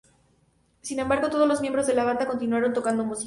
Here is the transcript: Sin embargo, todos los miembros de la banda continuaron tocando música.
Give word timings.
Sin 0.81 0.99
embargo, 0.99 1.29
todos 1.29 1.47
los 1.47 1.61
miembros 1.61 1.85
de 1.85 1.93
la 1.93 2.03
banda 2.03 2.25
continuaron 2.25 2.73
tocando 2.73 3.05
música. 3.05 3.19